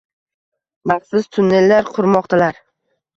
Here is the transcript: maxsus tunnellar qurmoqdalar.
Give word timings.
maxsus 0.91 1.29
tunnellar 1.37 1.91
qurmoqdalar. 1.99 2.57